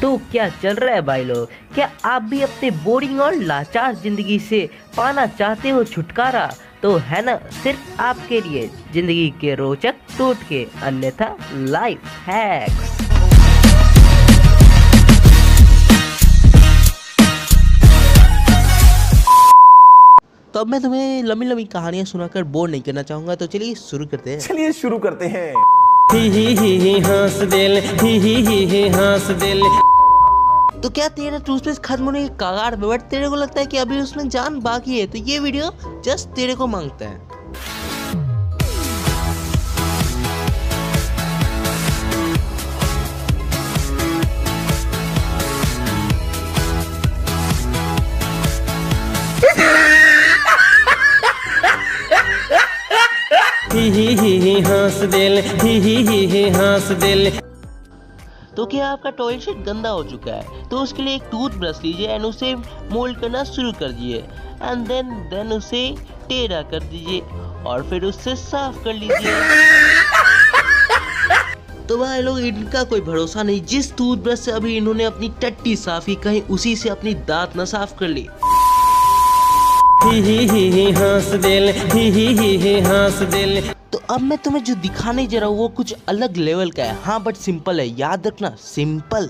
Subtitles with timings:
[0.00, 1.48] तो क्या चल रहा है भाई लोग?
[1.74, 6.46] क्या आप भी अपने बोरिंग और लाचार ज़िंदगी से पाना चाहते हो छुटकारा?
[6.82, 12.92] तो है ना सिर्फ़ आपके लिए ज़िंदगी के रोचक टूट के अन्यथा लाइफ हैक्स
[20.54, 24.06] तो अब मैं तुम्हें लंबी लंबी कहानियाँ सुनाकर बोर नहीं करना चाहूँगा तो चलिए शुरू
[24.06, 25.52] करते हैं। चलिए शुरू करते हैं।
[26.12, 27.78] हंस दिल
[28.94, 29.62] हंस दिल।
[30.80, 33.76] तो क्या तेरा टूथपेस्ट खत्म होने के कगार में बट तेरे को लगता है कि
[33.76, 35.06] अभी उसमें जान बाकी है?
[35.06, 35.70] तो ये वीडियो
[36.04, 37.33] जस्ट तेरे को माँगता ही।
[54.84, 57.40] हंस दिल ही ही ही ही हंस दिल।
[58.56, 60.68] तो क्या आपका टॉयलेट शीट गंदा हो चुका है?
[60.68, 62.54] तो उसके लिए एक टूथ ब्रश लीजिए एंड उसे
[62.92, 64.18] मोल्ड करना शुरू कर दीजिए।
[64.62, 65.94] एंड देन देन उसे
[66.28, 67.20] टेढ़ा कर दीजिए
[67.64, 69.34] और फिर उससे साफ़ कर लीजिए।
[71.88, 76.06] तो भाई लोग इनका कोई भरोसा नहीं। जिस टूथब्रश से अभी इन्होंने अपनी टट्टी साफ़
[76.06, 78.28] की कहीं उसी से अपनी दांत न साफ़ कर ली।
[80.04, 84.36] ही ही ही ही हंस दिल ही ही ही ही हंस दिल। तो अब मैं
[84.38, 87.80] तुम्हें जो दिखाने जा रहा हूँ, वो कुछ अलग लेवल का है। हाँ बट सिंपल
[87.80, 89.26] है। याद रखना सिंपल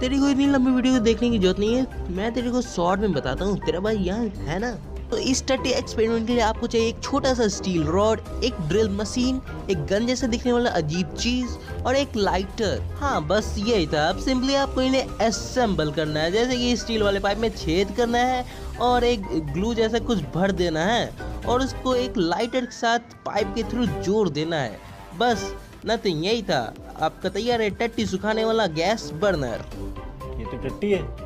[0.00, 3.12] तेरी को इतनी लंबी वीडियो देखने की ज़रूरत नहीं है। मैं तेरे को शॉर्ट में
[3.12, 4.76] बताता हूँ। तेरा भाई यहाँ है ना?
[5.10, 8.88] तो इस टट्टी एक्सपेरिमेंट के लिए आपको चाहिए एक छोटा सा स्टील रॉड एक ड्रिल
[8.90, 14.08] मशीन एक गन जैसा दिखने वाला अजीब चीज़ और एक लाइटर हाँ बस यही था।
[14.08, 18.18] अब सिंपली आपको इन्हें असेंबल करना है। जैसे कि स्टील वाले पाइप में छेद करना
[18.18, 18.44] है
[18.80, 23.52] और एक ग्लू जैसा कुछ भर देना है और उसको एक लाइटर के साथ पाइप
[23.54, 24.78] के थ्रू जोड़ देना है।
[25.18, 25.52] बस
[25.86, 26.62] नथिंग यही था।
[27.00, 29.64] आपका तैयार है टट्टी सुखाने वाला गैस बर्नर
[30.38, 31.23] ये तो टट्टी है।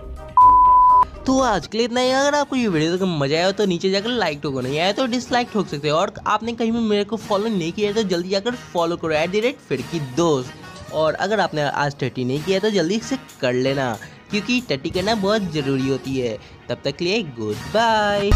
[1.29, 3.91] तो आज के लिए इतना ही। अगर आपको ये वीडियो देखकर मज़ा आया तो नीचे
[3.91, 7.17] जाकर लाइक ठोको नहीं आया तो डिसलाइक ठोक सकते और आपने कहीं भी मेरे को
[7.17, 11.15] फॉलो नहीं किया तो जल्दी जाकर फॉलो करो। एट द रेट फिर की दोस्त। और
[11.15, 13.93] अगर आपने आज टट्टी नहीं किया तो जल्दी से कर लेना।
[14.31, 16.37] क्योंकि टट्टी करना बहुत ज़रूरी होती है।
[16.69, 18.31] तब तक लिए गुड बाय